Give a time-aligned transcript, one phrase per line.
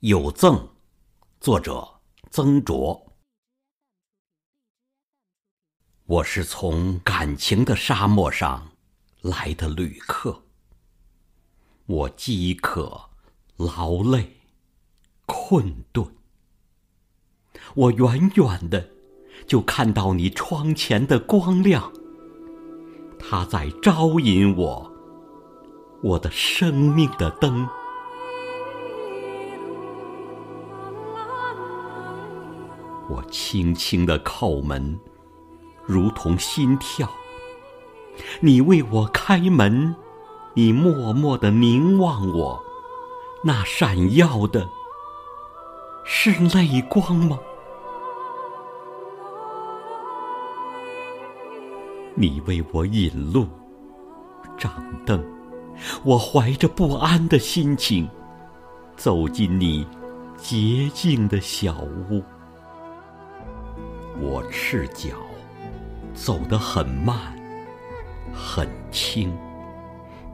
[0.00, 0.68] 有赠，
[1.40, 2.00] 作者
[2.30, 3.16] 曾卓。
[6.04, 8.72] 我是从感情的沙漠上
[9.22, 10.42] 来的旅客，
[11.86, 13.08] 我饥渴、
[13.56, 14.36] 劳累、
[15.24, 16.14] 困顿。
[17.74, 18.90] 我远远的
[19.46, 21.90] 就看到你窗前的光亮，
[23.18, 24.92] 它在招引我，
[26.02, 27.66] 我的生命的灯。
[33.08, 34.98] 我轻轻的叩门，
[35.84, 37.08] 如同心跳。
[38.40, 39.94] 你为我开门，
[40.54, 42.62] 你默默的凝望我，
[43.44, 44.68] 那闪耀的，
[46.04, 47.38] 是泪光吗？
[52.14, 53.46] 你为我引路，
[54.56, 54.72] 掌
[55.04, 55.22] 灯，
[56.02, 58.08] 我怀着不安的心情，
[58.96, 59.86] 走进你
[60.38, 61.76] 洁净的小
[62.10, 62.22] 屋。
[64.18, 65.08] 我赤脚，
[66.14, 67.16] 走得很慢，
[68.32, 69.36] 很轻，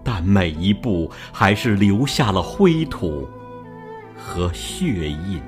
[0.05, 3.28] 但每一步还是留下了灰土
[4.16, 5.42] 和血印。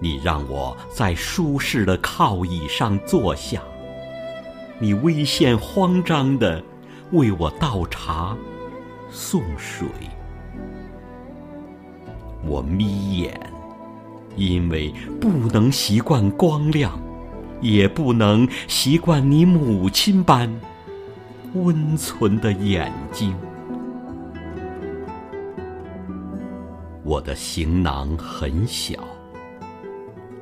[0.00, 3.60] 你让我在舒适的靠椅上坐下，
[4.78, 6.62] 你微现慌张的
[7.12, 8.36] 为我倒茶、
[9.10, 9.86] 送水。
[12.46, 13.53] 我眯眼。
[14.36, 16.98] 因为不能习惯光亮，
[17.60, 20.52] 也不能习惯你母亲般
[21.54, 23.34] 温存的眼睛。
[27.04, 28.94] 我的行囊很小，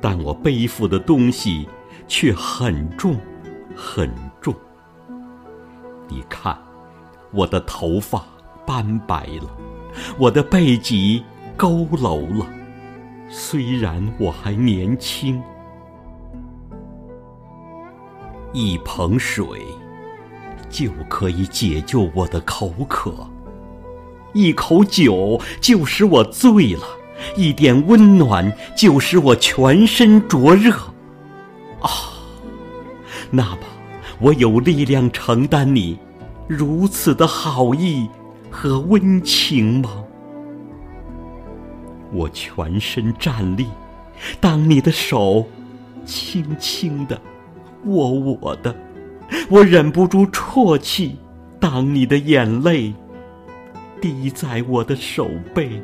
[0.01, 1.67] 但我背负的东西
[2.07, 3.15] 却很重，
[3.75, 4.09] 很
[4.41, 4.53] 重。
[6.07, 6.57] 你看，
[7.31, 8.25] 我的头发
[8.65, 9.49] 斑白了，
[10.17, 11.23] 我的背脊
[11.57, 12.45] 佝偻了。
[13.35, 15.41] 虽然我还年轻，
[18.53, 19.65] 一盆水
[20.69, 23.27] 就可以解救我的口渴，
[24.33, 26.83] 一口酒就使我醉了，
[27.35, 30.71] 一点温暖就使我全身灼热。
[31.81, 31.89] 啊，
[33.31, 33.61] 那么
[34.19, 35.97] 我有力量承担你
[36.47, 38.07] 如此的好意
[38.51, 40.02] 和温情吗？
[42.13, 43.67] 我全身站立，
[44.39, 45.45] 当你的手
[46.05, 47.19] 轻轻的
[47.85, 48.73] 握我的，
[49.49, 51.15] 我忍不住啜泣；
[51.59, 52.93] 当你的眼泪
[53.99, 55.81] 滴在我的手背，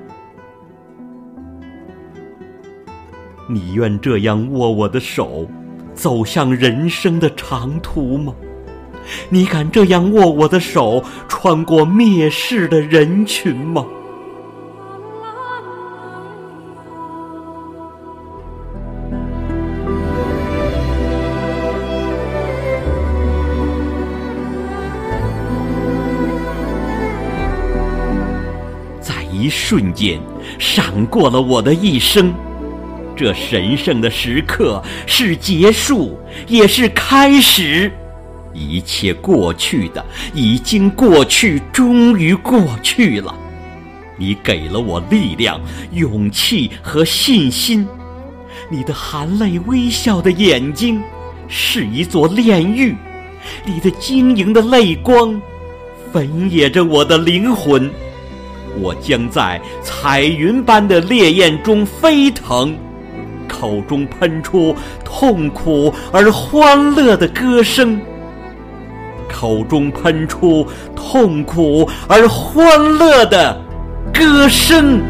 [3.47, 5.49] 你愿这样握我的手，
[5.95, 8.35] 走向人生的长途吗？
[9.29, 13.83] 你敢这样握我的手，穿过蔑视的人群吗？
[29.31, 30.19] 一瞬间，
[30.57, 32.33] 闪过了我的一生。
[33.15, 36.17] 这神圣的时刻是结束，
[36.47, 37.91] 也是开始。
[38.53, 40.03] 一切过去的
[40.33, 43.35] 已经过去，终于过去了。
[44.17, 45.61] 你给了我力量、
[45.91, 47.87] 勇气和信心。
[48.69, 51.01] 你的含泪微笑的眼睛
[51.47, 52.95] 是一座炼狱，
[53.65, 55.39] 你的晶莹的泪光
[56.11, 57.89] 焚野着我的灵魂。
[58.77, 62.75] 我将在彩云般的烈焰中飞腾，
[63.47, 67.99] 口中喷出痛苦而欢乐的歌声，
[69.29, 70.65] 口中喷出
[70.95, 73.59] 痛苦而欢乐的
[74.13, 75.01] 歌声。